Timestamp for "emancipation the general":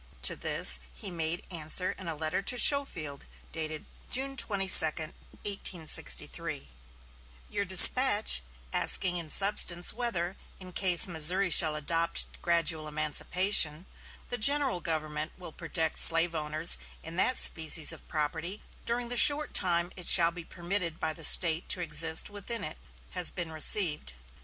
12.87-14.79